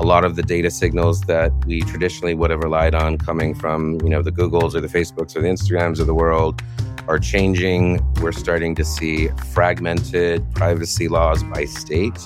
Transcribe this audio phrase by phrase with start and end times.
[0.00, 4.00] a lot of the data signals that we traditionally would have relied on coming from,
[4.00, 6.62] you know, the Googles or the Facebooks or the Instagrams of the world
[7.06, 8.00] are changing.
[8.22, 12.18] We're starting to see fragmented privacy laws by state.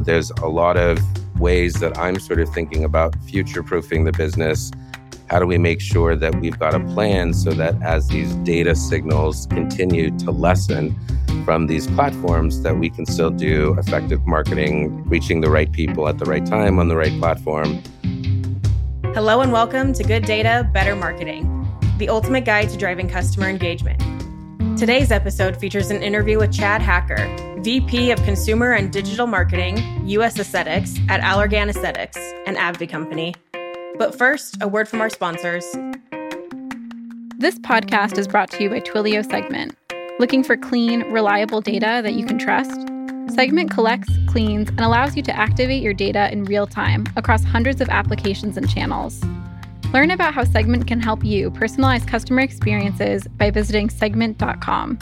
[0.00, 0.98] There's a lot of
[1.38, 4.72] ways that I'm sort of thinking about future proofing the business.
[5.30, 8.74] How do we make sure that we've got a plan so that as these data
[8.74, 10.98] signals continue to lessen
[11.44, 16.18] from these platforms, that we can still do effective marketing, reaching the right people at
[16.18, 17.82] the right time on the right platform?
[19.14, 21.68] Hello, and welcome to Good Data, Better Marketing,
[21.98, 24.00] the ultimate guide to driving customer engagement.
[24.78, 27.28] Today's episode features an interview with Chad Hacker,
[27.60, 33.34] VP of Consumer and Digital Marketing, US Aesthetics at Allergan Aesthetics, an AbbVie company.
[33.98, 35.64] But first, a word from our sponsors.
[37.38, 39.76] This podcast is brought to you by Twilio Segment.
[40.18, 42.80] Looking for clean, reliable data that you can trust?
[43.34, 47.80] Segment collects, cleans, and allows you to activate your data in real time across hundreds
[47.80, 49.24] of applications and channels.
[49.94, 54.98] Learn about how Segment can help you personalize customer experiences by visiting segment.com.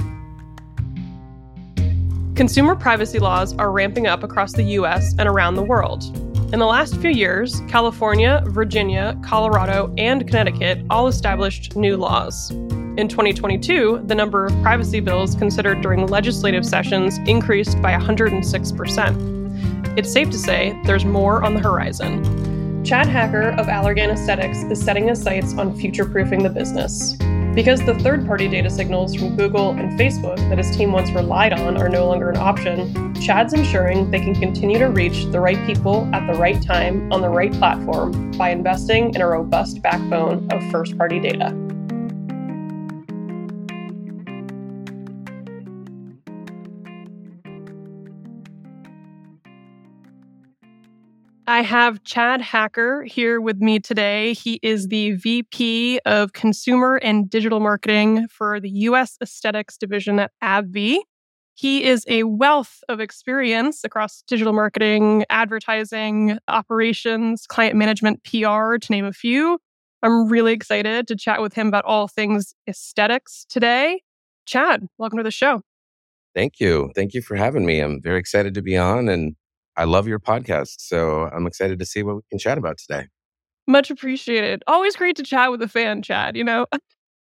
[2.36, 6.04] Consumer privacy laws are ramping up across the US and around the world.
[6.52, 12.52] In the last few years, California, Virginia, Colorado, and Connecticut all established new laws.
[13.00, 19.98] In 2022, the number of privacy bills considered during legislative sessions increased by 106%.
[19.98, 22.84] It's safe to say there's more on the horizon.
[22.84, 27.16] Chad Hacker of Allergan Aesthetics is setting his sights on future proofing the business.
[27.54, 31.54] Because the third party data signals from Google and Facebook that his team once relied
[31.54, 35.66] on are no longer an option, Chad's ensuring they can continue to reach the right
[35.66, 40.46] people at the right time on the right platform by investing in a robust backbone
[40.52, 41.69] of first party data.
[51.50, 54.34] I have Chad Hacker here with me today.
[54.34, 60.30] He is the VP of Consumer and Digital Marketing for the US Aesthetics Division at
[60.44, 61.00] AbbVie.
[61.54, 68.86] He is a wealth of experience across digital marketing, advertising, operations, client management, PR, to
[68.88, 69.58] name a few.
[70.04, 74.02] I'm really excited to chat with him about all things aesthetics today.
[74.46, 75.62] Chad, welcome to the show.
[76.32, 76.92] Thank you.
[76.94, 77.80] Thank you for having me.
[77.80, 79.34] I'm very excited to be on and
[79.76, 80.76] I love your podcast.
[80.78, 83.06] So I'm excited to see what we can chat about today.
[83.66, 84.62] Much appreciated.
[84.66, 86.66] Always great to chat with a fan, Chad, you know?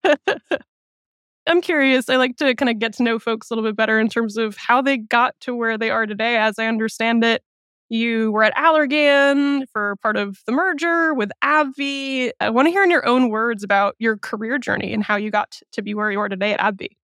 [1.48, 2.10] I'm curious.
[2.10, 4.36] I like to kind of get to know folks a little bit better in terms
[4.36, 6.38] of how they got to where they are today.
[6.38, 7.44] As I understand it,
[7.90, 12.32] you were at Allergan for part of the merger with AbbVie.
[12.40, 15.30] I want to hear in your own words about your career journey and how you
[15.30, 16.96] got to be where you are today at AbbVie.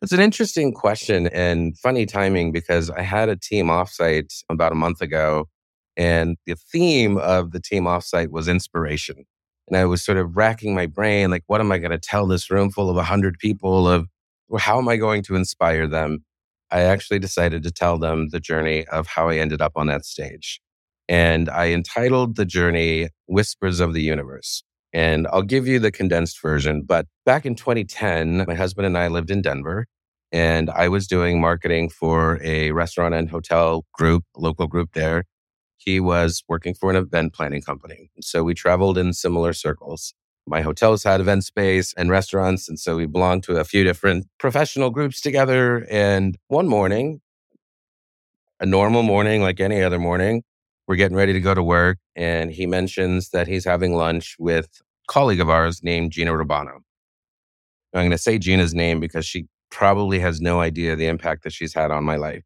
[0.00, 4.76] It's an interesting question and funny timing because I had a team offsite about a
[4.76, 5.48] month ago,
[5.96, 9.24] and the theme of the team offsite was inspiration.
[9.66, 12.26] And I was sort of racking my brain, like, what am I going to tell
[12.26, 14.06] this room full of 100 people of
[14.48, 16.24] well, how am I going to inspire them?
[16.70, 20.06] I actually decided to tell them the journey of how I ended up on that
[20.06, 20.60] stage.
[21.08, 24.62] And I entitled the journey Whispers of the Universe.
[24.92, 26.82] And I'll give you the condensed version.
[26.82, 29.86] But back in 2010, my husband and I lived in Denver,
[30.32, 35.24] and I was doing marketing for a restaurant and hotel group, local group there.
[35.76, 38.10] He was working for an event planning company.
[38.20, 40.14] So we traveled in similar circles.
[40.46, 42.68] My hotels had event space and restaurants.
[42.68, 45.86] And so we belonged to a few different professional groups together.
[45.90, 47.20] And one morning,
[48.60, 50.42] a normal morning, like any other morning,
[50.88, 51.98] we're getting ready to go to work.
[52.16, 56.78] And he mentions that he's having lunch with a colleague of ours named Gina Rubano.
[57.94, 61.52] I'm going to say Gina's name because she probably has no idea the impact that
[61.52, 62.42] she's had on my life.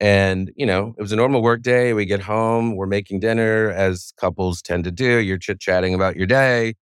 [0.00, 1.92] And, you know, it was a normal work day.
[1.92, 5.18] We get home, we're making dinner as couples tend to do.
[5.18, 6.74] You're chit chatting about your day.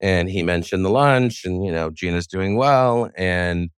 [0.00, 3.10] And he mentioned the lunch and, you know, Gina's doing well.
[3.16, 3.70] And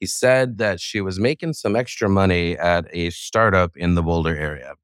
[0.00, 4.36] he said that she was making some extra money at a startup in the Boulder
[4.36, 4.74] area.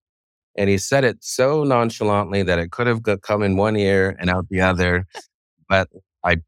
[0.59, 4.29] And he said it so nonchalantly that it could have come in one ear and
[4.29, 5.07] out the other.
[5.69, 5.89] But
[6.25, 6.39] I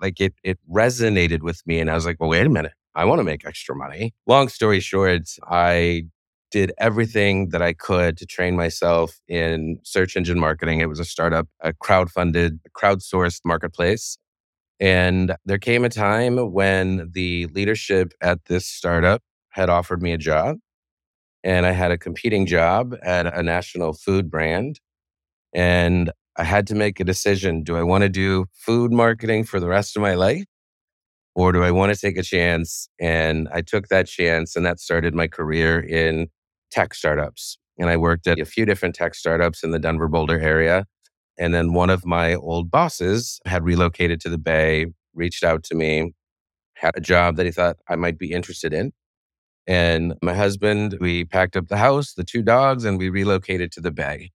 [0.00, 3.04] like it it resonated with me, and I was like, well, wait a minute, I
[3.06, 4.14] want to make extra money.
[4.26, 6.04] Long story short, I
[6.52, 10.80] did everything that I could to train myself in search engine marketing.
[10.80, 14.16] It was a startup, a crowd-funded, crowdsourced marketplace.
[14.78, 20.18] And there came a time when the leadership at this startup had offered me a
[20.18, 20.58] job
[21.44, 24.80] and I had a competing job at a national food brand.
[25.54, 27.62] And I had to make a decision.
[27.62, 30.44] Do I want to do food marketing for the rest of my life?
[31.34, 32.88] Or do I want to take a chance?
[33.00, 36.28] And I took that chance, and that started my career in
[36.70, 37.58] tech startups.
[37.78, 40.86] and I worked at a few different tech startups in the Denver Boulder area.
[41.38, 45.74] And then one of my old bosses had relocated to the Bay, reached out to
[45.74, 46.14] me,
[46.74, 48.92] had a job that he thought I might be interested in.
[49.66, 53.80] And my husband, we packed up the house, the two dogs, and we relocated to
[53.80, 54.30] the Bay.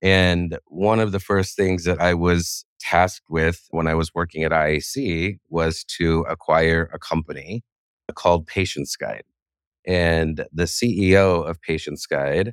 [0.00, 4.42] And one of the first things that I was tasked with when I was working
[4.42, 7.62] at IAC was to acquire a company
[8.14, 9.24] called Patients Guide.
[9.86, 12.52] And the CEO of Patients Guide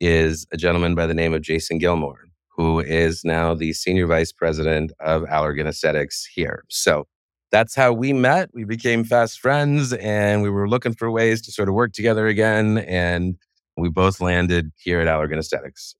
[0.00, 2.26] is a gentleman by the name of Jason Gilmore,
[2.56, 6.64] who is now the senior vice president of Allergan Aesthetics here.
[6.68, 7.06] So
[7.54, 8.50] that's how we met.
[8.52, 12.26] We became fast friends and we were looking for ways to sort of work together
[12.26, 12.78] again.
[12.78, 13.36] And
[13.76, 15.94] we both landed here at Allergan Aesthetics.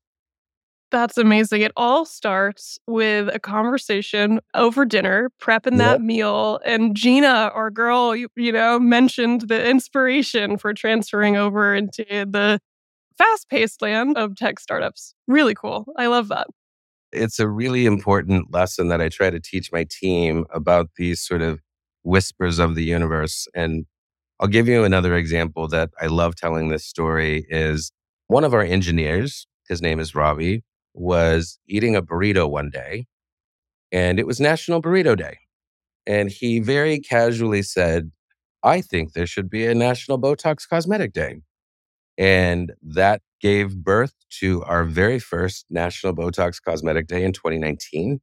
[0.91, 1.63] That's amazing.
[1.63, 6.01] It all starts with a conversation over dinner, prepping that yep.
[6.01, 6.59] meal.
[6.65, 12.59] And Gina, our girl, you, you know, mentioned the inspiration for transferring over into the
[13.17, 15.15] fast paced land of tech startups.
[15.29, 15.87] Really cool.
[15.97, 16.49] I love that.
[17.15, 21.43] It's a really important lesson that I try to teach my team about these sort
[21.43, 21.61] of
[22.03, 23.47] whispers of the universe.
[23.55, 23.87] And
[24.41, 27.93] I'll give you another example that I love telling this story is
[28.27, 33.07] one of our engineers, his name is Robbie, was eating a burrito one day,
[33.93, 35.39] and it was National Burrito Day.
[36.07, 38.11] And he very casually said,
[38.63, 41.41] I think there should be a National Botox Cosmetic Day.
[42.19, 48.19] And that gave birth to our very first National Botox Cosmetic Day in 2019.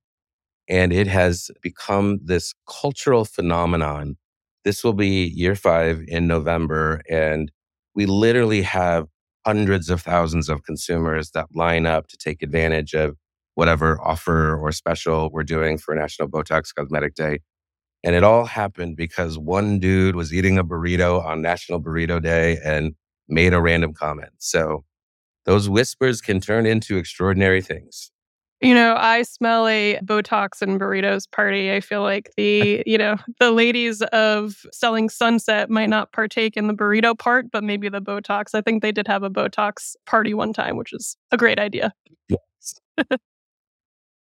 [0.68, 4.18] And it has become this cultural phenomenon.
[4.65, 7.03] This will be year five in November.
[7.07, 7.51] And
[7.94, 9.09] we literally have
[9.45, 13.15] hundreds of thousands of consumers that line up to take advantage of
[13.53, 17.41] whatever offer or special we're doing for National Botox Cosmetic Day.
[18.03, 22.57] And it all happened because one dude was eating a burrito on National Burrito Day
[22.65, 22.95] and
[23.29, 24.31] made a random comment.
[24.39, 24.83] So
[25.45, 28.11] those whispers can turn into extraordinary things.
[28.61, 31.73] You know, I smell a Botox and burritos party.
[31.73, 36.67] I feel like the, you know, the ladies of selling sunset might not partake in
[36.67, 38.53] the burrito part, but maybe the Botox.
[38.53, 41.91] I think they did have a Botox party one time, which is a great idea.
[42.29, 42.75] Yes.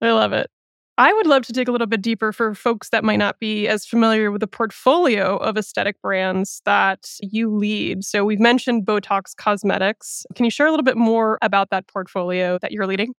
[0.01, 0.51] I love it.
[0.99, 3.67] I would love to dig a little bit deeper for folks that might not be
[3.67, 8.03] as familiar with the portfolio of aesthetic brands that you lead.
[8.03, 10.25] So we've mentioned Botox Cosmetics.
[10.33, 13.13] Can you share a little bit more about that portfolio that you're leading?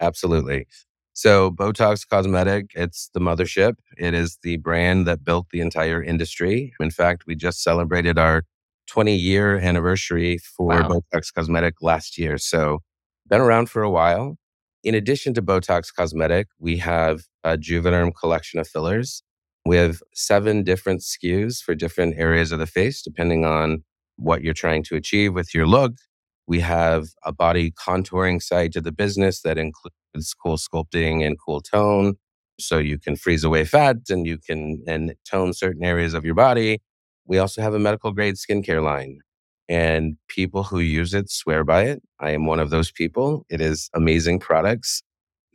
[0.00, 0.66] Absolutely.
[1.14, 3.76] So, Botox Cosmetic, it's the mothership.
[3.96, 6.74] It is the brand that built the entire industry.
[6.78, 8.42] In fact, we just celebrated our
[8.86, 10.88] 20 year anniversary for wow.
[10.88, 12.36] Botox Cosmetic last year.
[12.36, 12.80] So,
[13.26, 14.36] been around for a while.
[14.86, 19.24] In addition to Botox Cosmetic, we have a Juvederm collection of fillers.
[19.64, 23.82] We have seven different SKUs for different areas of the face, depending on
[24.14, 25.94] what you're trying to achieve with your look.
[26.46, 32.12] We have a body contouring side to the business that includes CoolSculpting and CoolTone.
[32.60, 36.36] So you can freeze away fat and you can and tone certain areas of your
[36.36, 36.78] body.
[37.26, 39.18] We also have a medical grade skincare line.
[39.68, 42.02] And people who use it swear by it.
[42.20, 43.44] I am one of those people.
[43.48, 45.02] It is amazing products.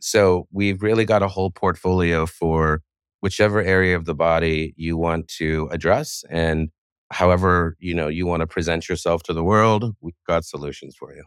[0.00, 2.82] So we've really got a whole portfolio for
[3.20, 6.24] whichever area of the body you want to address.
[6.28, 6.70] And
[7.12, 11.14] however you know you want to present yourself to the world we've got solutions for
[11.14, 11.22] you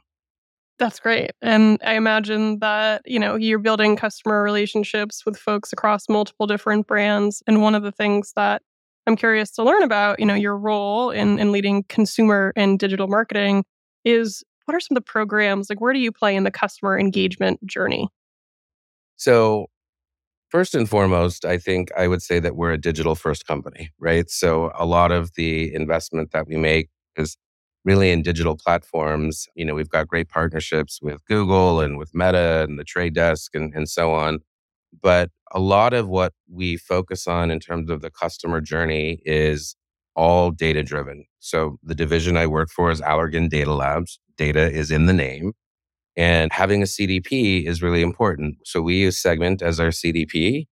[0.79, 6.09] that's great and i imagine that you know you're building customer relationships with folks across
[6.09, 8.61] multiple different brands and one of the things that
[9.07, 13.07] i'm curious to learn about you know your role in, in leading consumer and digital
[13.07, 13.63] marketing
[14.03, 16.97] is what are some of the programs like where do you play in the customer
[16.97, 18.07] engagement journey
[19.15, 19.67] so
[20.55, 24.29] First and foremost, I think I would say that we're a digital first company, right?
[24.29, 27.35] So a lot of the investment that we make is
[27.83, 29.47] really in digital platforms.
[29.55, 33.53] You know, we've got great partnerships with Google and with Meta and the Trade Desk
[33.55, 34.39] and, and so on.
[35.01, 39.75] But a lot of what we focus on in terms of the customer journey is
[40.15, 41.25] all data driven.
[41.39, 44.19] So the division I work for is Allergan Data Labs.
[44.37, 45.53] Data is in the name.
[46.17, 48.57] And having a CDP is really important.
[48.63, 50.67] So we use Segment as our CDP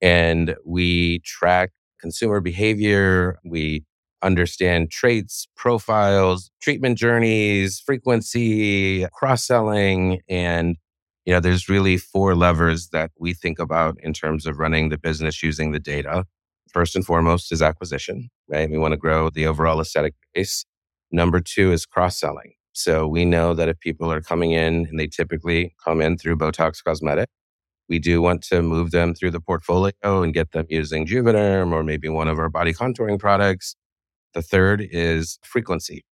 [0.00, 1.70] and we track
[2.00, 3.38] consumer behavior.
[3.44, 3.84] We
[4.22, 10.20] understand traits, profiles, treatment journeys, frequency, cross selling.
[10.28, 10.76] And,
[11.28, 14.96] you know, there's really four levers that we think about in terms of running the
[14.96, 16.24] business using the data.
[16.72, 18.70] First and foremost is acquisition, right?
[18.70, 20.64] We want to grow the overall aesthetic base.
[21.12, 22.54] Number two is cross selling.
[22.72, 26.38] So we know that if people are coming in and they typically come in through
[26.38, 27.28] Botox Cosmetic,
[27.90, 31.84] we do want to move them through the portfolio and get them using Juvederm or
[31.84, 33.76] maybe one of our body contouring products.
[34.32, 36.06] The third is frequency.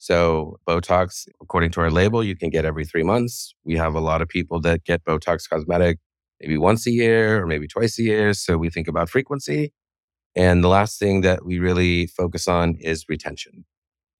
[0.00, 3.54] So, Botox, according to our label, you can get every three months.
[3.64, 6.00] We have a lot of people that get Botox cosmetic
[6.42, 8.34] maybe once a year or maybe twice a year.
[8.34, 9.72] So, we think about frequency.
[10.36, 13.64] And the last thing that we really focus on is retention.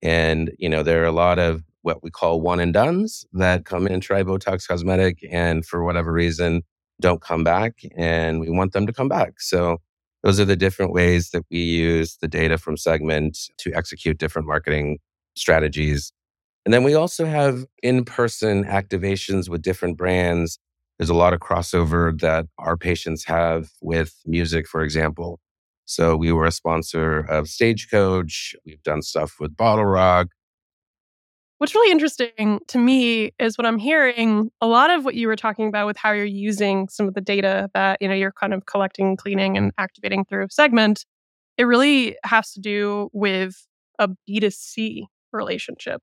[0.03, 3.67] And, you know, there are a lot of what we call one and dones that
[3.67, 6.63] come in and try Botox cosmetic and for whatever reason
[7.01, 7.75] don't come back.
[7.97, 9.41] And we want them to come back.
[9.41, 9.79] So,
[10.25, 14.49] those are the different ways that we use the data from Segment to execute different
[14.49, 14.99] marketing
[15.41, 16.13] strategies.
[16.65, 20.59] And then we also have in person activations with different brands.
[20.99, 25.41] There's a lot of crossover that our patients have with music, for example.
[25.87, 28.55] So we were a sponsor of Stagecoach.
[28.65, 30.27] We've done stuff with BottleRock.
[31.59, 35.37] What's really interesting to me is what I'm hearing a lot of what you were
[35.37, 38.55] talking about with how you're using some of the data that, you know, you're kind
[38.55, 41.05] of collecting, cleaning and activating through segment.
[41.59, 43.67] It really has to do with
[43.99, 46.01] a B2C relationship.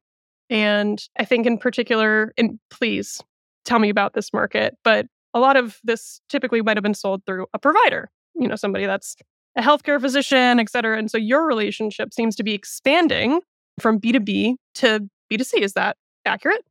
[0.49, 3.21] And I think in particular, and please
[3.65, 7.23] tell me about this market, but a lot of this typically might have been sold
[7.25, 9.15] through a provider, you know, somebody that's
[9.57, 10.97] a healthcare physician, et cetera.
[10.97, 13.41] And so your relationship seems to be expanding
[13.79, 15.61] from B2B to B2C.
[15.61, 16.63] Is that accurate?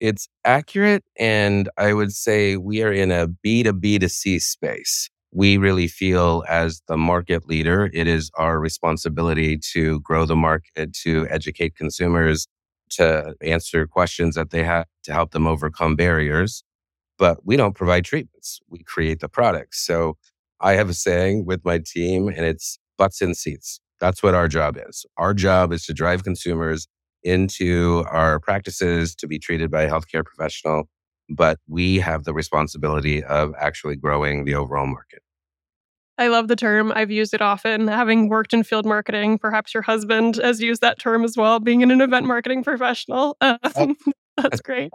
[0.00, 1.04] It's accurate.
[1.16, 6.44] And I would say we are in a B2B to C space we really feel
[6.48, 11.74] as the market leader, it is our responsibility to grow the market, eh, to educate
[11.76, 12.48] consumers,
[12.90, 16.62] to answer questions that they have to help them overcome barriers.
[17.18, 18.60] But we don't provide treatments.
[18.68, 19.86] We create the products.
[19.86, 20.16] So
[20.60, 23.80] I have a saying with my team and it's butts in seats.
[24.00, 25.06] That's what our job is.
[25.16, 26.88] Our job is to drive consumers
[27.22, 30.88] into our practices to be treated by a healthcare professional
[31.34, 35.22] but we have the responsibility of actually growing the overall market.
[36.18, 36.92] I love the term.
[36.94, 37.88] I've used it often.
[37.88, 41.82] Having worked in field marketing, perhaps your husband has used that term as well, being
[41.82, 43.36] an event marketing professional.
[43.40, 43.94] Um, oh.
[44.36, 44.92] that's great.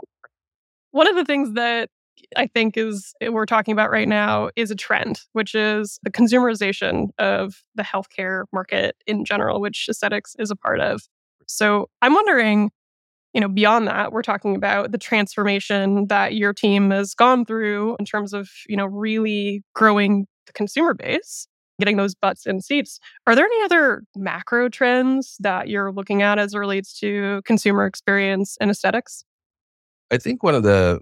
[0.92, 1.90] One of the things that
[2.36, 6.12] I think is eh, we're talking about right now is a trend, which is the
[6.12, 11.02] consumerization of the healthcare market in general, which aesthetics is a part of.
[11.48, 12.72] So I'm wondering
[13.38, 17.96] you know, beyond that, we're talking about the transformation that your team has gone through
[18.00, 21.48] in terms of, you know, really growing the consumer base,
[21.80, 23.00] getting those butts in seats.
[23.28, 27.86] Are there any other macro trends that you're looking at as it relates to consumer
[27.86, 29.24] experience and aesthetics?
[30.10, 31.02] I think one of the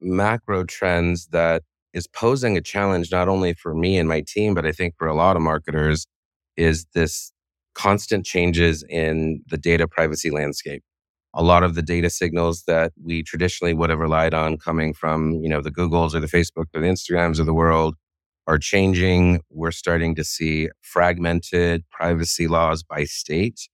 [0.00, 4.64] macro trends that is posing a challenge not only for me and my team, but
[4.64, 6.06] I think for a lot of marketers
[6.56, 7.30] is this
[7.74, 10.82] constant changes in the data privacy landscape
[11.34, 15.32] a lot of the data signals that we traditionally would have relied on coming from,
[15.42, 17.96] you know, the Googles or the Facebook or the Instagrams of the world
[18.46, 19.40] are changing.
[19.50, 23.68] We're starting to see fragmented privacy laws by state.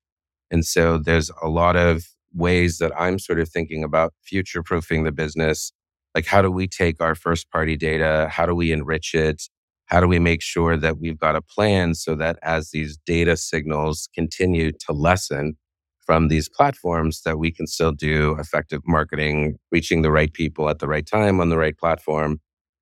[0.51, 5.05] And so there's a lot of ways that I'm sort of thinking about future proofing
[5.05, 5.73] the business.
[6.15, 8.29] Like, how do we take our first party data?
[8.31, 9.43] How do we enrich it?
[9.87, 13.37] How do we make sure that we've got a plan so that as these data
[13.37, 15.57] signals continue to lessen,
[16.11, 20.81] from these platforms that we can still do effective marketing, reaching the right people at
[20.81, 22.41] the right time on the right platform.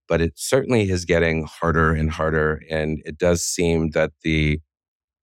[0.08, 2.62] But it certainly is getting harder and harder.
[2.70, 4.60] And it does seem that the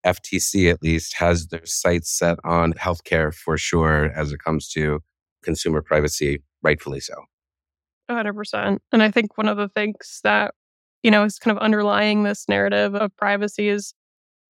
[0.06, 5.00] FTC, at least, has their sights set on healthcare for sure as it comes to
[5.42, 7.16] consumer privacy, rightfully so.
[8.12, 8.78] 100%.
[8.92, 10.54] And I think one of the things that,
[11.02, 13.96] you know, is kind of underlying this narrative of privacy is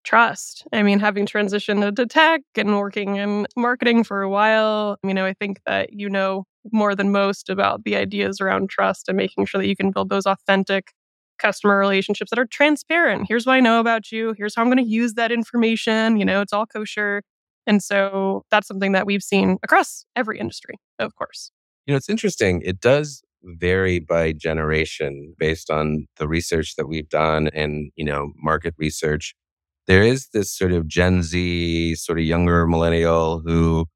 [0.06, 0.66] trust.
[0.72, 5.26] I mean, having transitioned into tech and working in marketing for a while, you know,
[5.26, 9.46] I think that you know more than most about the ideas around trust and making
[9.46, 10.92] sure that you can build those authentic
[11.38, 13.26] customer relationships that are transparent.
[13.28, 14.34] Here's what I know about you.
[14.38, 16.16] Here's how I'm going to use that information.
[16.16, 17.22] You know, it's all kosher.
[17.66, 21.50] And so that's something that we've seen across every industry, of course.
[21.84, 22.62] You know, it's interesting.
[22.64, 28.32] It does vary by generation based on the research that we've done and, you know,
[28.36, 29.34] market research
[29.86, 33.86] there is this sort of Gen Z, sort of younger millennial who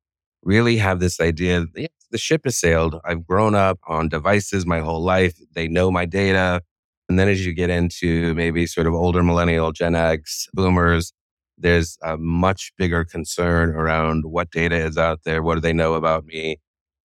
[0.42, 2.96] really have this idea yeah, the ship has sailed.
[3.04, 5.34] I've grown up on devices my whole life.
[5.54, 6.62] They know my data.
[7.08, 11.12] And then as you get into maybe sort of older millennial, Gen X, boomers,
[11.58, 15.42] there's a much bigger concern around what data is out there.
[15.42, 16.58] What do they know about me?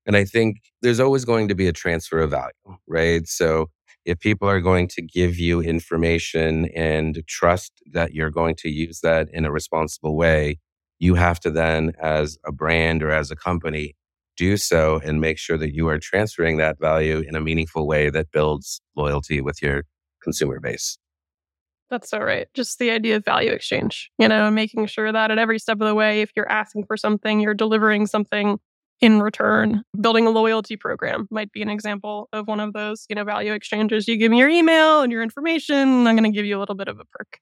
[0.06, 2.52] And I think there's always going to be a transfer of value,
[2.88, 3.28] right?
[3.28, 3.70] So
[4.06, 9.00] if people are going to give you information and trust that you're going to use
[9.02, 10.60] that in a responsible way,
[11.00, 13.96] you have to then, as a brand or as a company,
[14.38, 18.10] do so and make sure that you are transferring that value in a meaningful way
[18.10, 19.84] that builds loyalty with your
[20.22, 20.98] consumer base.
[21.90, 22.48] That's so right.
[22.54, 25.88] Just the idea of value exchange, you know, making sure that at every step of
[25.88, 28.60] the way, if you're asking for something, you're delivering something
[29.02, 29.84] in return.
[30.00, 33.54] Building a loyalty program might be an example of one of those, you know, value
[33.54, 34.08] exchanges.
[34.08, 36.76] You give me your email and your information, I'm going to give you a little
[36.76, 37.40] bit of a perk.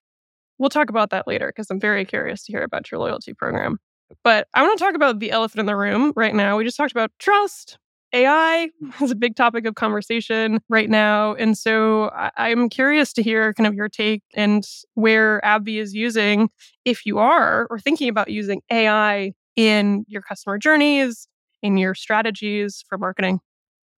[0.57, 3.77] We'll talk about that later because I'm very curious to hear about your loyalty program.
[4.23, 6.57] But I want to talk about the elephant in the room right now.
[6.57, 7.77] We just talked about trust.
[8.13, 8.69] AI
[9.01, 11.33] is a big topic of conversation right now.
[11.33, 15.93] And so I- am curious to hear kind of your take and where AbbVie is
[15.93, 16.49] using,
[16.85, 21.27] if you are, or thinking about using AI in your customer journeys,
[21.63, 23.39] in your strategies for marketing.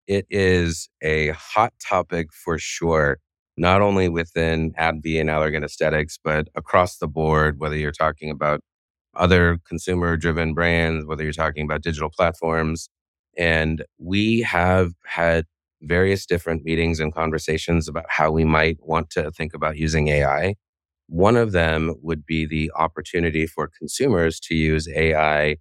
[0.07, 3.17] It is a hot topic for sure,
[3.57, 8.61] not only within AbbVie and Allergan Aesthetics, but across the board, whether you're talking about
[9.15, 12.87] other consumer driven brands, whether you're talking about digital platforms.
[13.37, 15.45] And we have had
[15.81, 20.55] various different meetings and conversations about how we might want to think about using AI.
[21.07, 25.57] One of them would be the opportunity for consumers to use AI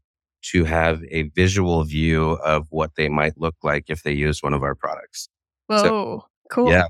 [0.52, 4.54] to have a visual view of what they might look like if they use one
[4.54, 5.28] of our products.
[5.68, 6.70] Whoa, so, cool.
[6.70, 6.86] Yeah.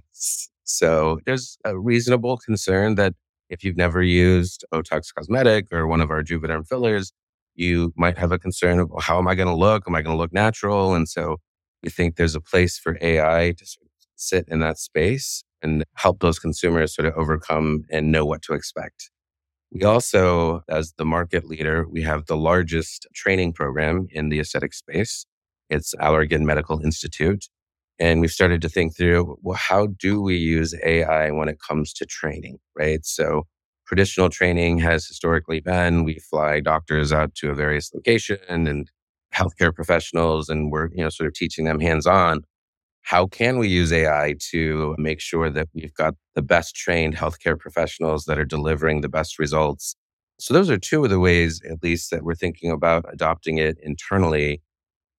[0.64, 3.14] So there's a reasonable concern that
[3.50, 7.12] if you've never used Botox Cosmetic or one of our Juvederm fillers,
[7.54, 9.84] you might have a concern of how am I going to look?
[9.86, 10.94] Am I going to look natural?
[10.94, 11.36] And so
[11.82, 15.84] we think there's a place for AI to sort of sit in that space and
[15.94, 19.10] help those consumers sort of overcome and know what to expect.
[19.70, 24.72] We also, as the market leader, we have the largest training program in the aesthetic
[24.72, 25.26] space.
[25.68, 27.46] It's Allergan Medical Institute.
[27.98, 31.92] And we've started to think through, well, how do we use AI when it comes
[31.94, 33.04] to training, right?
[33.04, 33.44] So
[33.86, 38.90] traditional training has historically been we fly doctors out to a various location and
[39.34, 42.44] healthcare professionals and we're, you know, sort of teaching them hands on.
[43.04, 47.58] How can we use AI to make sure that we've got the best trained healthcare
[47.58, 49.96] professionals that are delivering the best results?
[50.40, 53.78] So those are two of the ways, at least, that we're thinking about adopting it
[53.82, 54.62] internally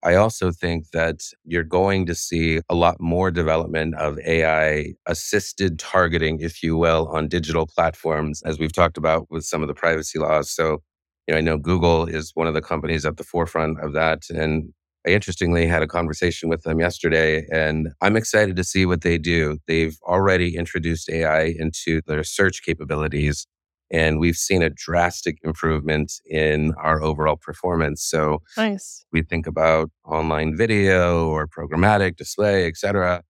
[0.03, 5.79] I also think that you're going to see a lot more development of AI assisted
[5.79, 9.73] targeting, if you will, on digital platforms, as we've talked about with some of the
[9.73, 10.51] privacy laws.
[10.51, 10.83] So,
[11.27, 14.23] you know, I know Google is one of the companies at the forefront of that.
[14.29, 14.73] And
[15.05, 19.17] I interestingly had a conversation with them yesterday, and I'm excited to see what they
[19.17, 19.59] do.
[19.67, 23.45] They've already introduced AI into their search capabilities.
[23.91, 28.03] And we've seen a drastic improvement in our overall performance.
[28.03, 29.05] So nice.
[29.11, 33.21] we think about online video or programmatic display, et cetera.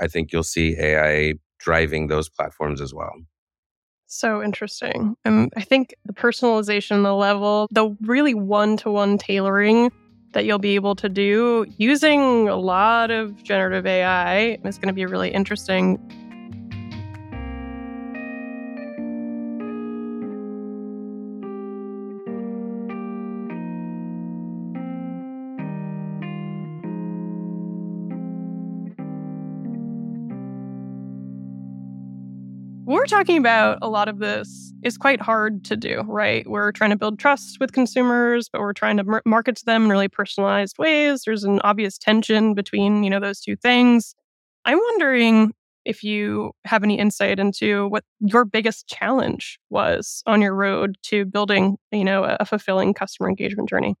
[0.00, 3.12] I think you'll see AI driving those platforms as well.
[4.06, 5.14] So interesting.
[5.24, 9.92] And I think the personalization, the level, the really one to one tailoring
[10.32, 14.94] that you'll be able to do using a lot of generative AI is going to
[14.94, 15.98] be really interesting.
[33.10, 36.48] Talking about a lot of this is quite hard to do, right?
[36.48, 39.90] We're trying to build trust with consumers, but we're trying to market to them in
[39.90, 41.22] really personalized ways.
[41.24, 44.14] There's an obvious tension between, you know, those two things.
[44.64, 45.52] I'm wondering
[45.84, 51.24] if you have any insight into what your biggest challenge was on your road to
[51.24, 53.94] building, you know, a fulfilling customer engagement journey.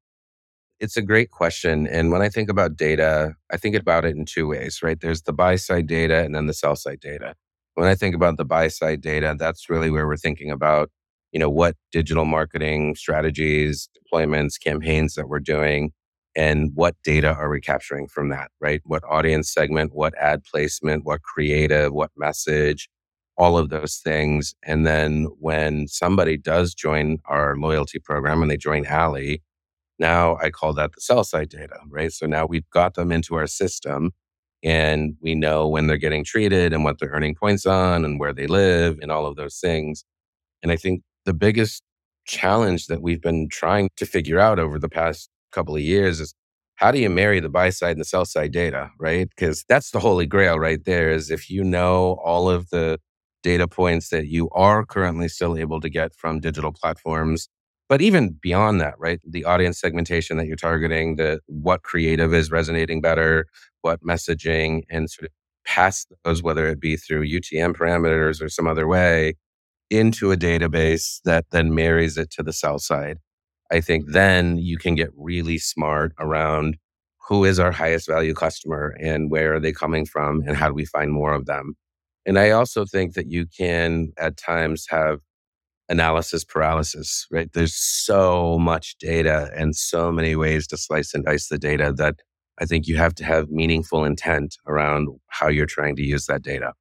[0.78, 1.86] It's a great question.
[1.86, 4.98] And when I think about data, I think about it in two ways, right?
[4.98, 7.34] There's the buy side data and then the sell side data.
[7.80, 10.90] When I think about the buy side data, that's really where we're thinking about,
[11.32, 15.92] you know, what digital marketing strategies, deployments, campaigns that we're doing,
[16.36, 18.82] and what data are we capturing from that, right?
[18.84, 22.90] What audience segment, what ad placement, what creative, what message,
[23.38, 24.54] all of those things.
[24.62, 29.40] And then when somebody does join our loyalty program and they join Allē,
[29.98, 32.12] now I call that the sell side data, right?
[32.12, 34.12] So now we've got them into our system
[34.62, 38.32] and we know when they're getting treated and what they're earning points on and where
[38.32, 40.04] they live and all of those things.
[40.62, 41.82] And I think the biggest
[42.26, 46.34] challenge that we've been trying to figure out over the past couple of years is
[46.76, 49.28] how do you marry the buy side and the sell side data, right?
[49.28, 52.98] Because that's the holy grail right there is if you know all of the
[53.42, 57.48] data points that you are currently still able to get from digital platforms
[57.88, 62.50] but even beyond that right the audience segmentation that you're targeting the what creative is
[62.50, 63.46] resonating better
[63.82, 65.32] what messaging and sort of
[65.66, 69.34] pass those, whether it be through UTM parameters or some other way,
[69.90, 73.18] into a database that then marries it to the sell side.
[73.70, 76.76] I think then you can get really smart around
[77.28, 80.74] who is our highest value customer and where are they coming from and how do
[80.74, 81.74] we find more of them.
[82.26, 85.20] And I also think that you can at times have
[85.88, 87.52] analysis paralysis, right?
[87.52, 92.16] There's so much data and so many ways to slice and dice the data that
[92.60, 96.42] I think you have to have meaningful intent around how you're trying to use that
[96.42, 96.72] data.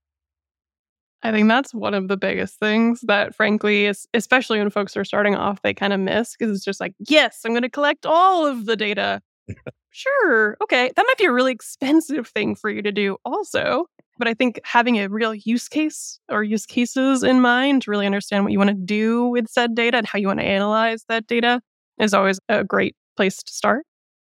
[1.21, 5.03] I think that's one of the biggest things that, frankly, is, especially when folks are
[5.03, 8.05] starting off, they kind of miss because it's just like, yes, I'm going to collect
[8.05, 9.21] all of the data.
[9.91, 10.57] sure.
[10.63, 10.91] Okay.
[10.95, 13.85] That might be a really expensive thing for you to do, also.
[14.17, 18.05] But I think having a real use case or use cases in mind to really
[18.05, 21.05] understand what you want to do with said data and how you want to analyze
[21.09, 21.61] that data
[21.99, 23.85] is always a great place to start.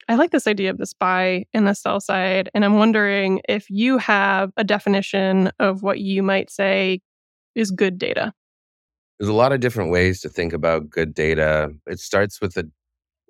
[0.09, 2.49] I like this idea of this buy and the sell side.
[2.55, 7.01] And I'm wondering if you have a definition of what you might say
[7.55, 8.33] is good data.
[9.19, 11.71] There's a lot of different ways to think about good data.
[11.87, 12.71] It starts with a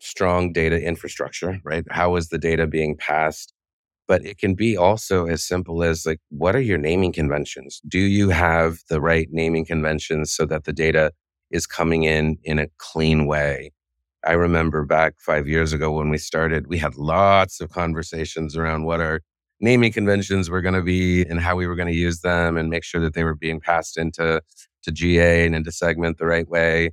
[0.01, 1.85] strong data infrastructure, right?
[1.91, 3.55] How is the data being passed?
[4.09, 7.81] But it can be also as simple as like, what are your naming conventions?
[7.89, 11.13] Do you have the right naming conventions so that the data
[11.51, 13.73] is coming in in a clean way?
[14.27, 18.85] I remember back five years ago when we started, we had lots of conversations around
[18.85, 19.21] what our
[19.61, 22.69] naming conventions were going to be and how we were going to use them and
[22.69, 24.43] make sure that they were being passed into
[24.83, 26.91] to GA and into segment the right way.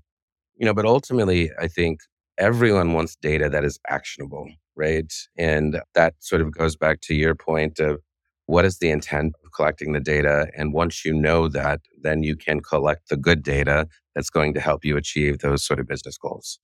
[0.56, 2.00] You know, but ultimately, I think
[2.38, 5.12] everyone wants data that is actionable, right?
[5.38, 8.00] And that sort of goes back to your point of
[8.46, 10.48] what is the intent of collecting the data?
[10.56, 14.60] And once you know that, then you can collect the good data that's going to
[14.60, 16.60] help you achieve those sort of business goals.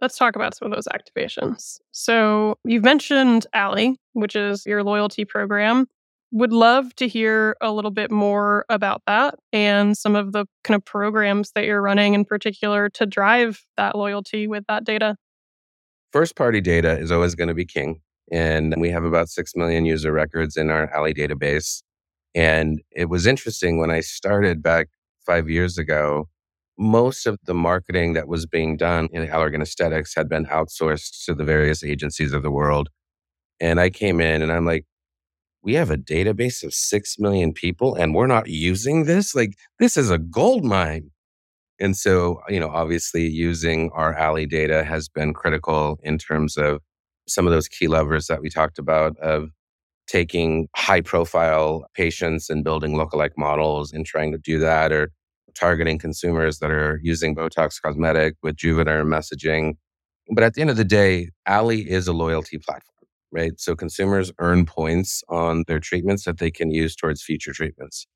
[0.00, 1.78] Let's talk about some of those activations.
[1.92, 5.86] So, you've mentioned Allē, which is your loyalty program.
[6.32, 10.76] Would love to hear a little bit more about that and some of the kind
[10.76, 15.16] of programs that you're running in particular to drive that loyalty with that data.
[16.12, 18.00] First party data is always going to be king.
[18.30, 21.82] And we have about 6 million user records in our Allē database.
[22.34, 24.88] And it was interesting when I started back
[25.26, 26.28] five years ago,
[26.80, 31.34] most of the marketing that was being done in Allergan Aesthetics had been outsourced to
[31.34, 32.88] the various agencies of the world.
[33.60, 34.86] And I came in and I'm like,
[35.62, 39.34] we have a database of 6 million people and we're not using this?
[39.34, 41.10] Like, this is a gold mine.
[41.78, 46.80] And so, you know, obviously using our Allē data has been critical in terms of
[47.28, 49.50] some of those key levers that we talked about of
[50.06, 55.12] taking high profile patients and building lookalike models and trying to do that or
[55.54, 59.74] targeting consumers that are using Botox Cosmetic with Juvederm messaging.
[60.32, 63.52] But at the end of the day, Allē is a loyalty platform, right?
[63.58, 68.06] So consumers earn points on their treatments that they can use towards future treatments.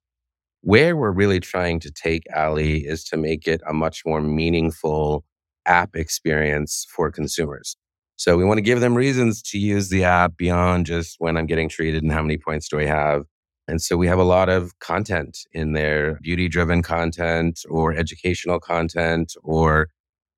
[0.62, 5.24] Where we're really trying to take Allē is to make it a much more meaningful
[5.66, 7.76] app experience for consumers.
[8.16, 11.46] So we want to give them reasons to use the app beyond just when I'm
[11.46, 13.24] getting treated and how many points do I have.
[13.66, 18.60] And so we have a lot of content in there beauty driven content or educational
[18.60, 19.88] content or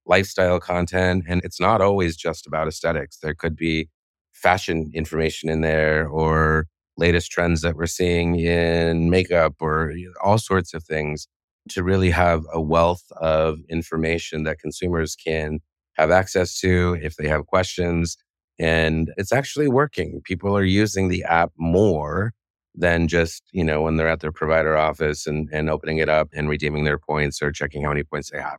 [0.07, 1.25] lifestyle content.
[1.29, 3.19] And it's not always just about aesthetics.
[3.19, 3.89] There could be
[4.33, 10.73] fashion information in there or latest trends that we're seeing in makeup or all sorts
[10.73, 11.27] of things
[11.71, 15.59] to really have a wealth of information that consumers can
[15.95, 18.17] have access to if they have questions.
[18.59, 20.21] And it's actually working.
[20.25, 22.33] People are using the app more
[22.77, 26.29] than just, you know, when they're at their provider office and, and opening it up
[26.35, 28.59] and redeeming their points or checking how many points they have.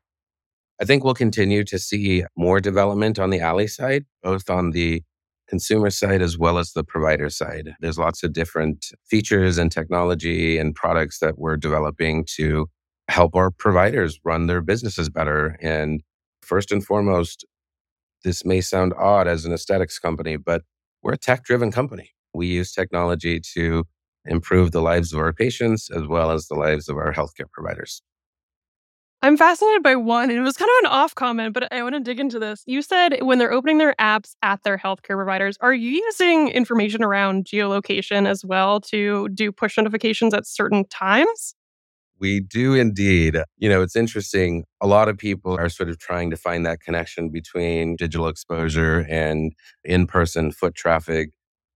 [0.82, 5.03] I think we'll continue to see more development on the Allē side, both on the
[5.47, 7.73] consumer side as well as the provider side.
[7.80, 12.67] There's lots of different features and technology and products that we're developing to
[13.08, 15.58] help our providers run their businesses better.
[15.62, 16.03] And
[16.41, 17.45] first and foremost,
[18.23, 20.63] this may sound odd as an aesthetics company, but
[21.01, 22.12] we're a tech driven company.
[22.34, 23.86] We use technology to
[24.28, 28.02] improve the lives of our patients as well as the lives of our healthcare providers.
[29.24, 30.30] I'm fascinated by one.
[30.30, 32.63] And it was kind of an off comment, but I want to dig into this.
[32.68, 37.04] You said when they're opening their apps at their healthcare providers, are you using information
[37.04, 41.56] around geolocation as well to do push notifications at certain times?
[42.20, 43.38] We do indeed.
[43.58, 44.66] You know, it's interesting.
[44.82, 49.06] A lot of people are sort of trying to find that connection between digital exposure
[49.10, 51.32] and in person foot traffic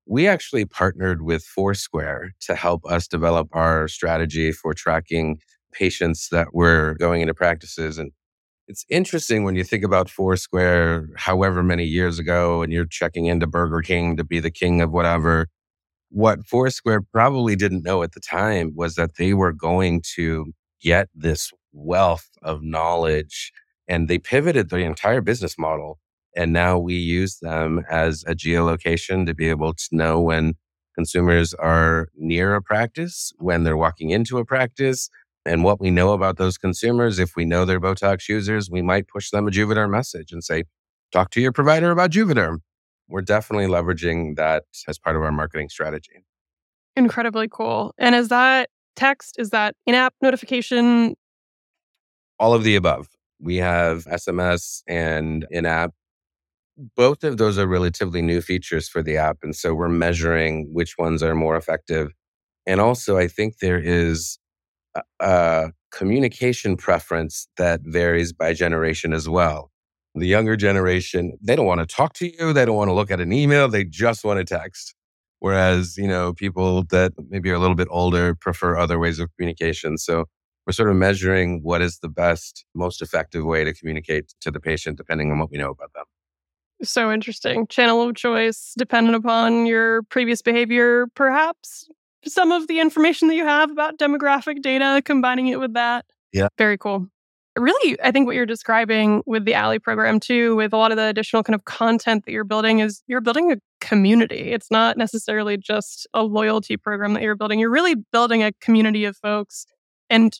[0.06, 5.40] we actually partnered with Foursquare to help us develop our strategy for tracking
[5.74, 7.98] patients that were going into practices.
[7.98, 8.12] And
[8.68, 13.48] it's interesting when you think about Foursquare, however many years ago, and you're checking into
[13.48, 15.48] Burger King to be the king of whatever.
[16.10, 21.10] What Foursquare probably didn't know at the time was that they were going to get
[21.16, 23.52] this wealth of knowledge
[23.88, 26.00] and they pivoted the entire business model
[26.36, 30.54] and now we use them as a geolocation to be able to know when
[30.96, 35.10] consumers are near a practice, when they're walking into a practice,
[35.46, 39.08] And what we know about those consumers, if we know they're Botox users, we might
[39.08, 40.66] push them a Juvederm message and say,
[41.12, 42.60] talk to your provider about Juvederm.
[43.08, 46.24] We're definitely leveraging that as part of our marketing strategy.
[46.96, 47.94] Incredibly cool.
[47.98, 49.36] And is that text?
[49.40, 51.16] Is that in app notification?
[52.40, 53.08] All of the above.
[53.40, 55.92] We have SMS and in app.
[56.96, 59.40] Both of those are relatively new features for the app.
[59.44, 62.12] And so we're measuring which ones are more effective.
[62.66, 64.40] And also, I think there is
[65.20, 69.72] a, communication preference that varies by generation as well.
[70.16, 72.54] The younger generation, they don't want to talk to you.
[72.54, 73.68] They don't want to look at an email.
[73.68, 74.96] They just want to text.
[75.40, 79.30] Whereas, you know, people that maybe are a little bit older prefer other ways of
[79.36, 79.98] communication.
[79.98, 80.26] So
[80.66, 84.60] we're sort of measuring what is the best, most effective way to communicate to the
[84.60, 86.06] patient, depending on what we know about them.
[86.84, 87.68] So interesting.
[87.68, 91.88] Channel of choice dependent upon your previous behavior, perhaps
[92.26, 96.06] some of the information that you have about demographic data, combining it with that.
[96.34, 96.48] Yeah.
[96.58, 97.08] Very cool
[97.58, 100.98] really, I think what you're describing with the Allē program too, with a lot of
[100.98, 104.52] the additional kind of content that you're building, is you're building a community.
[104.52, 107.60] It's not necessarily just a loyalty program that you're building.
[107.60, 109.66] You're really building a community of folks.
[110.10, 110.40] And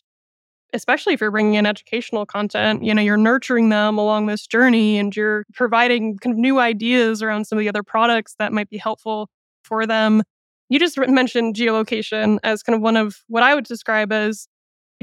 [0.72, 4.98] especially if you're bringing in educational content, you know, you're nurturing them along this journey
[4.98, 8.70] and you're providing kind of new ideas around some of the other products that might
[8.70, 9.28] be helpful
[9.62, 10.22] for them.
[10.68, 14.46] You just mentioned geolocation as kind of one of what I would describe as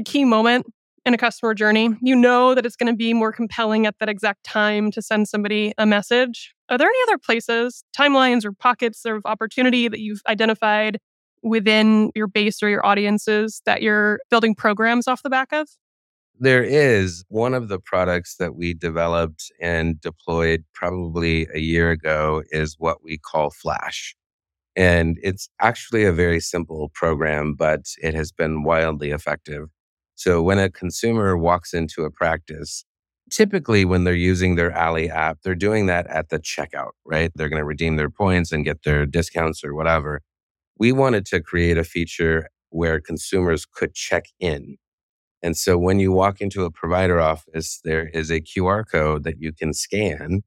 [0.00, 0.66] a key moment
[1.06, 1.90] in a customer journey.
[2.02, 5.28] You know that it's going to be more compelling at that exact time to send
[5.28, 6.54] somebody a message.
[6.68, 10.98] Are there any other places, timelines, or pockets of opportunity that you've identified
[11.42, 15.68] within your base or your audiences that you're building programs off the back of?
[16.38, 22.42] There is one of the products that we developed and deployed probably a year ago
[22.50, 24.16] is what we call Flash.
[24.74, 29.68] And it's actually a very simple program, but it has been wildly effective.
[30.14, 32.84] So when a consumer walks into a practice,
[33.30, 37.30] typically when they're using their Allē app, they're doing that at the checkout, right?
[37.34, 40.22] They're going to redeem their points and get their discounts or whatever.
[40.80, 44.78] We wanted to create a feature where consumers could check in.
[45.42, 49.40] And so when you walk into a provider office, there is a QR code that
[49.40, 50.42] you can scan.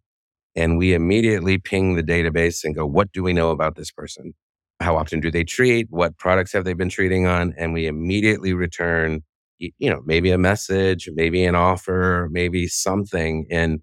[0.55, 4.33] And we immediately ping the database and go, what do we know about this person?
[4.81, 5.87] How often do they treat?
[5.91, 7.53] What products have they been treating on?
[7.57, 9.23] And we immediately return
[9.59, 13.45] you know, maybe a message, maybe an offer, maybe something.
[13.49, 13.81] And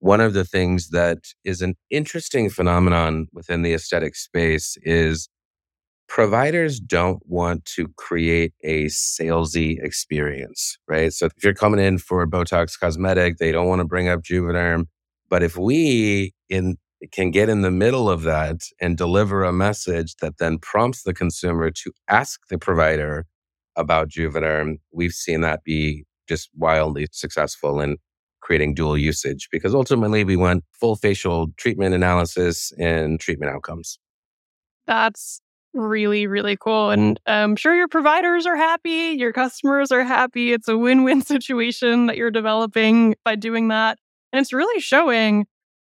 [0.00, 5.28] one of the things that is an interesting phenomenon within the aesthetic space is
[6.12, 11.10] providers don't want to create a salesy experience, right?
[11.10, 14.88] So if you're coming in for Botox cosmetic, they don't want to bring up Juvederm.
[15.30, 16.76] But if we in
[17.12, 21.14] can get in the middle of that and deliver a message that then prompts the
[21.14, 23.24] consumer to ask the provider
[23.74, 27.96] about Juvederm, we've seen that be just wildly successful in
[28.42, 33.98] creating dual usage because ultimately we want full facial treatment analysis and treatment outcomes.
[34.86, 35.40] That's
[35.74, 36.90] really, really cool.
[36.90, 40.52] And I'm sure your providers are happy, your customers are happy.
[40.52, 43.98] It's a win win situation that you're developing by doing that.
[44.32, 45.46] And it's really showing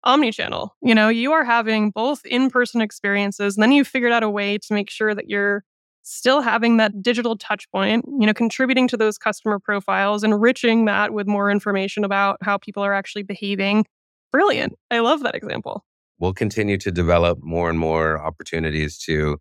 [0.04, 0.76] omni-channel.
[0.82, 4.58] You know, you are having both in-person experiences, and then you figured out a way
[4.58, 5.64] to make sure that you're
[6.04, 11.14] still having that digital touch point, you know, contributing to those customer profiles, enriching that
[11.14, 13.86] with more information about how people are actually behaving.
[14.32, 14.74] Brilliant.
[14.90, 15.84] I love that example.
[16.20, 19.38] We'll continue to develop more and more opportunities to,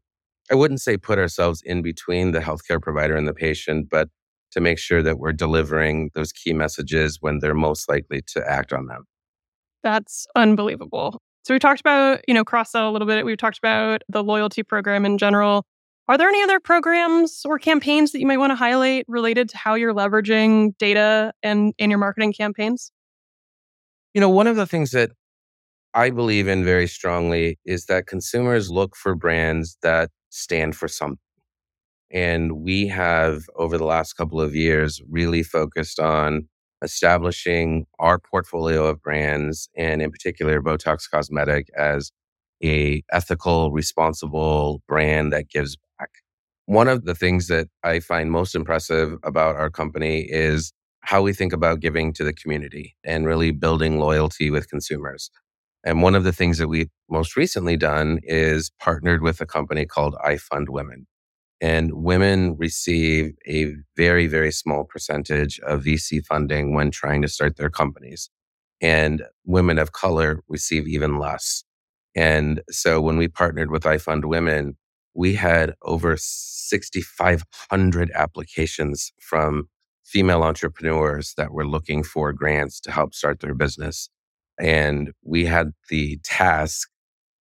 [0.51, 4.09] I wouldn't say put ourselves in between the healthcare provider and the patient, but
[4.53, 8.73] to make sure that we're delivering those key messages when they're most likely to act
[8.73, 9.05] on them.
[9.83, 11.21] That's unbelievable.
[11.45, 13.25] So we talked about, you know, cross sell a little bit.
[13.25, 15.65] We've talked about the loyalty program in general.
[16.09, 19.57] Are there any other programs or campaigns that you might want to highlight related to
[19.57, 22.93] how you're leveraging data and in your marketing campaigns?
[24.15, 25.11] You know, one of the things that
[25.97, 31.19] I believe in very strongly is that consumers look for brands that stand for something.
[32.11, 36.49] And we have, over the last couple of years, really focused on
[36.83, 42.13] establishing our portfolio of brands, and in particular, Botox Cosmetic, as
[42.63, 46.11] a ethical, responsible brand that gives back.
[46.67, 51.33] One of the things that I find most impressive about our company is how we
[51.33, 55.31] think about giving to the community and really building loyalty with consumers.
[55.87, 59.87] And one of the things that we've most recently done is partnered with a company
[59.87, 61.05] called IFundWomen.
[61.61, 67.57] And women receive a very, very small percentage of VC funding when trying to start
[67.57, 68.29] their companies.
[68.81, 71.63] And women of color receive even less.
[72.17, 74.73] And so when we partnered with IFundWomen,
[75.15, 79.69] we had over 6,500 applications from
[80.05, 84.11] female entrepreneurs that were looking for grants to help start their business.
[84.59, 86.89] And we had the task,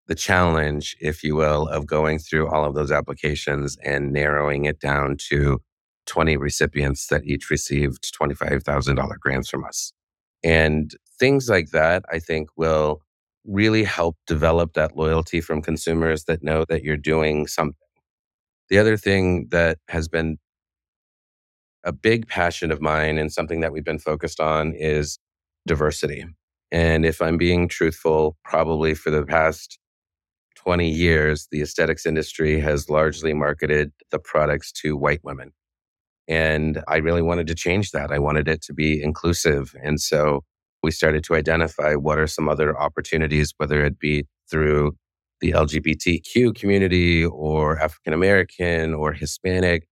[0.06, 4.80] the challenge, if you will, of going through all of those applications and narrowing it
[4.80, 5.60] down to
[6.06, 9.92] 20 recipients that each received $25,000 grants from us.
[10.42, 13.00] And things like that, I think, will
[13.46, 17.76] really help develop that loyalty from consumers that know that you're doing something.
[18.68, 20.38] The other thing that has been
[21.84, 25.18] a big passion of mine and something that we've been focused on is
[25.66, 26.24] diversity.
[26.74, 29.78] And if I'm being truthful, probably for the past
[30.56, 35.52] 20 years, the aesthetics industry has largely marketed the products to white women.
[36.26, 38.10] And I really wanted to change that.
[38.10, 39.76] I wanted it to be inclusive.
[39.84, 40.42] And so
[40.82, 44.96] we started to identify what are some other opportunities, whether it be through
[45.40, 49.86] the LGBTQ community or African American or Hispanic,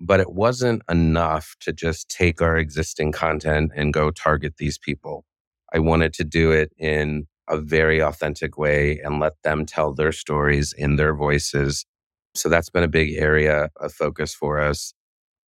[0.00, 5.24] but it wasn't enough to just take our existing content and go target these people.
[5.72, 10.12] I wanted to do it in a very authentic way and let them tell their
[10.12, 11.84] stories in their voices.
[12.34, 14.92] So that's been a big area of focus for us.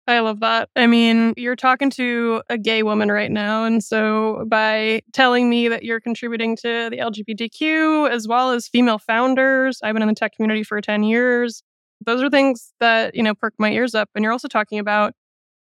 [0.06, 0.70] I love that.
[0.74, 3.64] I mean, you're talking to a gay woman right now.
[3.64, 8.98] And so by telling me that you're contributing to the LGBTQ as well as female
[8.98, 11.62] founders, I've been in the tech community for 10 years
[12.04, 14.08] those are things that, you know, perk my ears up.
[14.14, 15.14] And you're also talking about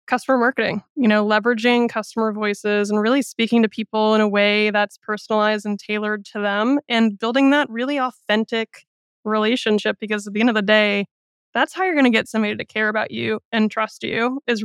[0.08, 4.72] customer marketing, you know, leveraging customer voices and really speaking to people in a way
[4.72, 8.86] that's personalized and tailored to them and building that really authentic
[9.24, 11.06] relationship because at the end of the day,
[11.54, 14.64] that's how you're going to get somebody to care about you and trust you is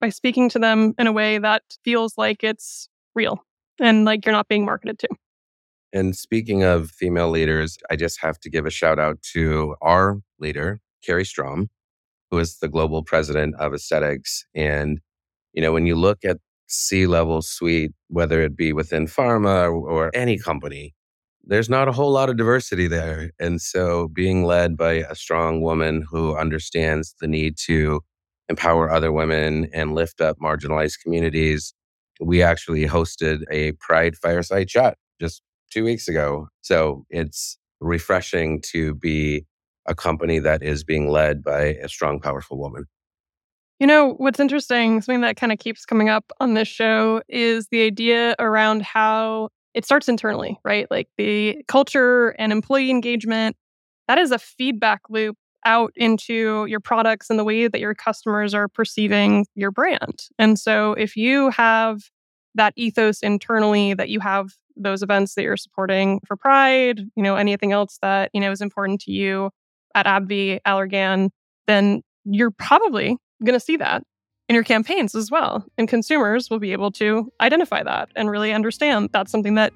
[0.00, 3.44] by speaking to them in a way that feels like it's real
[3.80, 5.08] and like you're not being marketed to.
[5.92, 10.18] And speaking of female leaders, I just have to give a shout out to our
[10.38, 11.70] leader, Carrie Strom,
[12.30, 14.44] who is the global president of aesthetics.
[14.54, 15.00] And,
[15.52, 19.90] you know, when you look at C level suite, whether it be within pharma or,
[19.90, 20.94] or any company,
[21.44, 23.30] there's not a whole lot of diversity there.
[23.40, 28.02] And so being led by a strong woman who understands the need to
[28.50, 31.72] empower other women and lift up marginalized communities,
[32.20, 36.48] we actually hosted a Pride fireside chat just two weeks ago.
[36.60, 39.46] So it's refreshing to be
[39.88, 42.84] a company that is being led by a strong, powerful woman.
[43.80, 47.68] You know, what's interesting, something that kind of keeps coming up on this show is
[47.70, 50.90] the idea around how it starts internally, right?
[50.90, 53.56] Like the culture and employee engagement,
[54.08, 58.54] that is a feedback loop out into your products and the way that your customers
[58.54, 60.24] are perceiving your brand.
[60.38, 62.02] And so if you have
[62.54, 67.36] that ethos internally that you have those events that you're supporting for pride, you know,
[67.36, 69.50] anything else that, you know, is important to you,
[69.94, 71.30] at AbbVie, Allergan,
[71.66, 74.02] then you're probably going to see that
[74.48, 75.64] in your campaigns as well.
[75.76, 79.72] And consumers will be able to identify that and really understand that's something that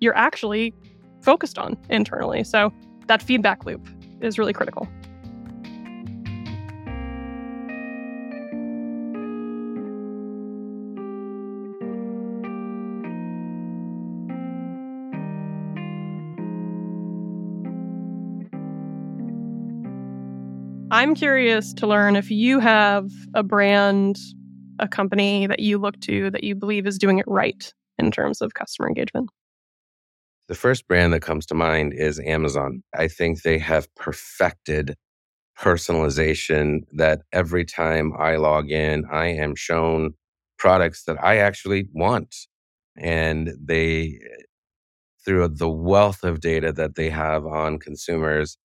[0.00, 0.74] you're actually
[1.22, 2.44] focused on internally.
[2.44, 2.72] So
[3.06, 3.86] that feedback loop
[4.20, 4.88] is really critical.
[20.92, 24.16] I'm curious to learn if you have a brand,
[24.78, 28.40] a company that you look to that you believe is doing it right in terms
[28.40, 29.28] of customer engagement.
[30.46, 32.84] The first brand that comes to mind is Amazon.
[32.94, 34.94] I think they have perfected
[35.58, 40.14] personalization that every time I log in, I am shown
[40.56, 42.32] products that I actually want.
[42.96, 44.20] And they,
[45.24, 48.56] through the wealth of data that they have on consumers,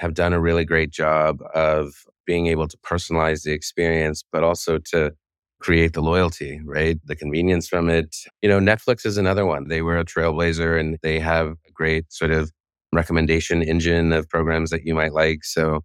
[0.00, 4.78] have done a really great job of being able to personalize the experience, but also
[4.78, 5.12] to
[5.60, 6.98] create the loyalty, right?
[7.04, 8.16] The convenience from it.
[8.40, 9.68] You know, Netflix is another one.
[9.68, 12.50] They were a trailblazer and they have a great sort of
[12.94, 15.44] recommendation engine of programs that you might like.
[15.44, 15.80] So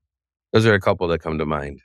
[0.54, 1.82] those are a couple that come to mind.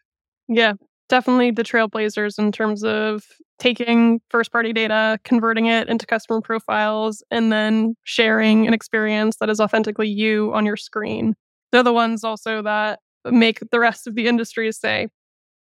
[0.47, 0.75] Yeah,
[1.09, 3.25] definitely the trailblazers in terms of
[3.59, 9.51] taking first party data, converting it into customer profiles, and then sharing an experience that
[9.51, 11.35] is authentically you on your screen.
[11.73, 15.09] They're the ones also that make the rest of the industry say,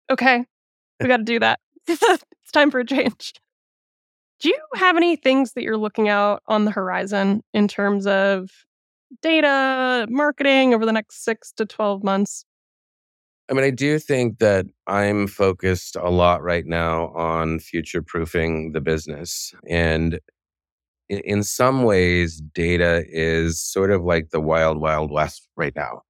[0.09, 0.45] okay,
[0.99, 1.59] we got to do that.
[1.87, 3.33] it's time for a change.
[4.39, 8.49] Do you have any things that you're looking out on the horizon in terms of
[9.21, 12.45] data, marketing over the next six to 12 months?
[13.49, 18.71] I mean, I do think that I'm focused a lot right now on future proofing
[18.71, 19.53] the business.
[19.69, 20.19] And
[21.09, 26.01] in some ways, data is sort of like the wild, wild west right now.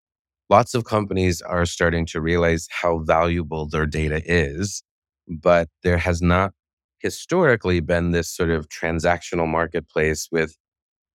[0.50, 4.84] Lots of companies are starting to realize how valuable their data is,
[5.28, 6.54] but there has not
[7.00, 10.56] historically been this sort of transactional marketplace with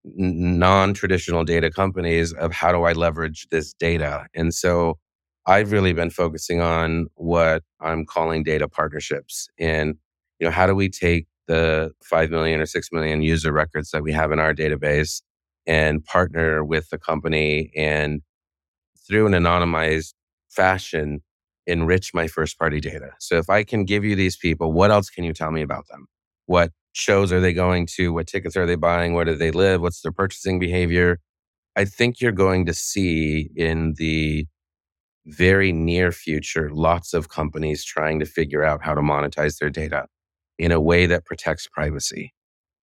[0.05, 4.27] non traditional data companies of how do I leverage this data.
[4.35, 4.99] And so
[5.47, 9.49] I've really been focusing on what I'm calling data partnerships.
[9.59, 9.97] And,
[10.41, 14.03] you know, how do we take the 5 million or 6 million user records that
[14.03, 15.23] we have in our database
[15.67, 18.23] and partner with the company and
[19.07, 20.15] through an anonymized
[20.49, 21.23] fashion
[21.67, 23.11] enrich my first party data.
[23.19, 25.89] So if I can give you these people, what else can you tell me about
[25.89, 26.07] them?
[26.47, 28.13] What shows are they going to?
[28.13, 29.15] What tickets are they buying?
[29.15, 29.81] Where do they live?
[29.81, 31.19] What's their purchasing behavior?
[31.75, 34.47] I think you're going to see in the
[35.27, 40.07] very near future lots of companies trying to figure out how to monetize their data
[40.59, 42.33] in a way that protects privacy.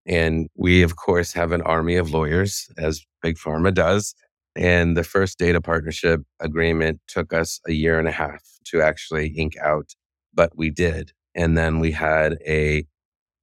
[0.06, 4.14] And we, of course, have an army of lawyers, as Big Pharma does,
[4.56, 9.28] and the first data partnership agreement took us a year and a half to actually
[9.30, 9.92] ink out,
[10.34, 11.12] but we did.
[11.36, 12.86] And then we had a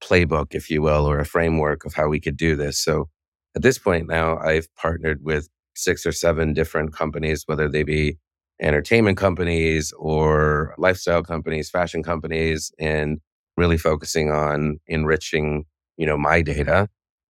[0.03, 2.79] playbook, if you will, or a framework of how we could do this.
[2.79, 3.09] So
[3.57, 8.19] at this point now, I've partnered with six or seven different companies, whether they be
[8.61, 13.19] entertainment companies or lifestyle companies, fashion companies, and
[13.57, 15.65] really focusing on enriching,
[15.97, 16.89] you know, my data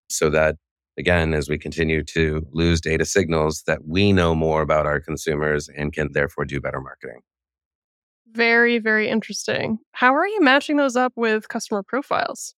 [0.09, 0.55] so that
[0.97, 5.69] again, as we continue to lose data signals, that we know more about our consumers
[5.69, 7.21] and can therefore do better marketing.
[8.31, 9.79] Very, very interesting.
[9.93, 12.53] How are you matching those up with customer profiles?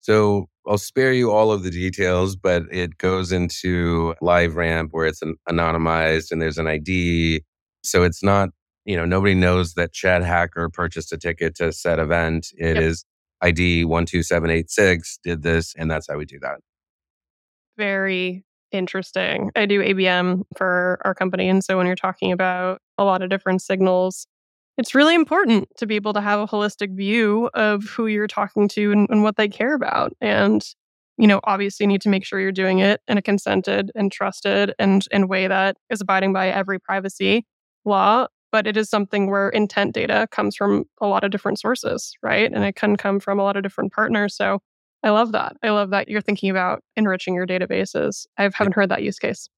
[0.00, 5.22] So I'll spare you all of the details, but it goes into LiveRamp where it's
[5.22, 7.42] an anonymized and there's an ID.
[7.84, 8.48] So it's not,
[8.84, 12.48] you know, nobody knows that Chad Hacker purchased a ticket to said event.
[12.56, 12.84] It yep.
[12.84, 13.04] is
[13.42, 16.60] ID 12786 did this, and that's how we do that
[17.80, 19.50] very interesting.
[19.56, 21.48] I do ABM for our company.
[21.48, 24.26] And so when you're talking about a lot of different signals,
[24.76, 28.68] it's really important to be able to have a holistic view of who you're talking
[28.68, 30.12] to and, and what they care about.
[30.20, 30.62] And,
[31.16, 34.12] you know, obviously you need to make sure you're doing it in a consented and
[34.12, 37.46] trusted and in a way that is abiding by every privacy
[37.86, 38.26] law.
[38.52, 42.50] But it is something where intent data comes from a lot of different sources, right?
[42.52, 44.34] And it can come from a lot of different partners.
[44.34, 44.60] So
[45.02, 45.56] I love that.
[45.62, 48.26] I love that you're thinking about enriching your databases.
[48.36, 49.48] I haven't heard that use case.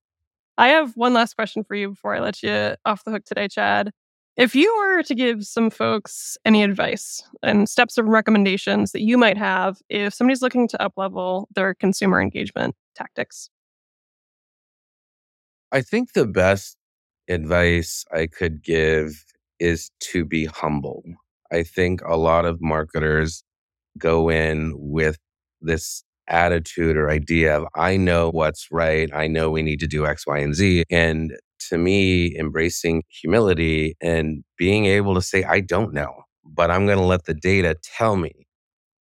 [0.59, 3.49] I have one last question for you before I let you off the hook today,
[3.49, 3.91] Chad.
[4.37, 9.19] If you were to give some folks any advice and steps of recommendations that you
[9.19, 13.51] might have if somebody's looking to uplevel their consumer engagement tactics.
[15.71, 16.77] I think the best
[17.29, 19.25] advice I could give
[19.61, 21.03] is to be humble.
[21.53, 23.45] I think a lot of marketers
[23.99, 25.19] go in with
[25.61, 29.11] this attitude or idea of I know what's right.
[29.15, 30.85] I know we need to do X, Y, and Z.
[30.91, 31.35] And
[31.69, 36.99] to me, embracing humility and being able to say, I don't know, but I'm going
[36.99, 38.47] to let the data tell me,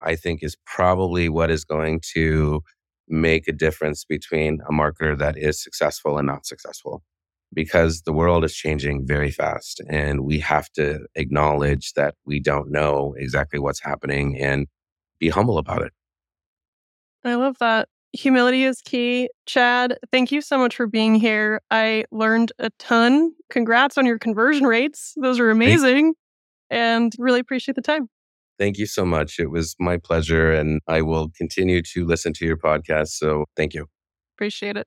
[0.03, 2.63] I think is probably what is going to
[3.09, 7.03] make a difference between a marketer that is successful and not successful.
[7.55, 12.71] Because the world is changing very fast, and we have to acknowledge that we don't
[12.71, 14.67] know exactly what's happening and
[15.19, 15.93] be humble about it.
[17.25, 17.89] I love that.
[18.13, 19.29] Humility is key.
[19.47, 21.61] Chad, thank you so much for being here.
[21.71, 23.33] I learned a ton.
[23.51, 25.15] Congrats on your conversion rates.
[25.17, 26.15] Those are amazing.
[26.71, 28.09] And really appreciate the time.
[28.59, 29.39] Thank you so much.
[29.39, 30.53] It was my pleasure.
[30.53, 33.09] And I will continue to listen to your podcast.
[33.09, 33.87] So thank you.
[34.37, 34.87] Appreciate it.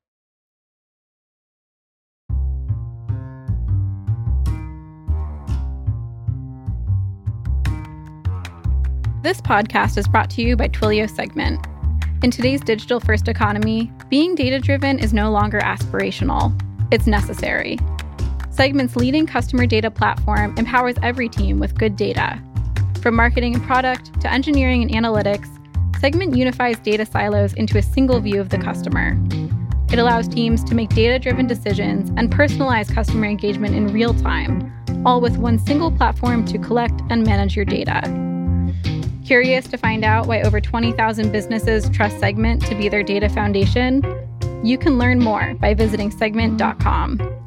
[9.24, 11.64] This podcast is brought to you by Twilio Segment.
[12.24, 16.60] In today's digital first economy, being data driven is no longer aspirational,
[16.92, 17.78] it's necessary.
[18.50, 22.42] Segment's leading customer data platform empowers every team with good data.
[23.04, 25.48] From marketing and product to engineering and analytics,
[26.00, 29.16] Segment unifies data silos into a single view of the customer.
[29.92, 34.74] It allows teams to make data driven decisions and personalize customer engagement in real time,
[35.06, 38.31] all with one single platform to collect and manage your data.
[39.32, 44.04] Curious to find out why over 20,000 businesses trust Segment to be their data foundation?
[44.62, 47.41] You can learn more by visiting segment.com.